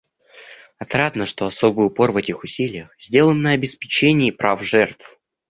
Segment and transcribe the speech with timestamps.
[0.79, 5.19] Отрадно, что особый упор в этих усилиях сделан на обеспечении прав жертв.